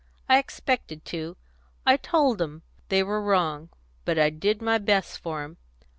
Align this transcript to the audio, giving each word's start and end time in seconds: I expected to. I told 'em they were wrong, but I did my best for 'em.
I 0.27 0.39
expected 0.39 1.05
to. 1.13 1.37
I 1.85 1.95
told 1.95 2.41
'em 2.41 2.63
they 2.89 3.03
were 3.03 3.21
wrong, 3.21 3.69
but 4.03 4.17
I 4.17 4.31
did 4.31 4.59
my 4.59 4.79
best 4.79 5.19
for 5.19 5.43
'em. 5.43 5.57